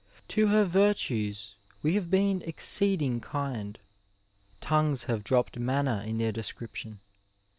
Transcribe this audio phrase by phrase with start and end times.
[0.29, 1.53] To her virtaes
[1.83, 3.77] we have been exceeding kind—
[4.59, 7.01] tongues have dropped manna in their description.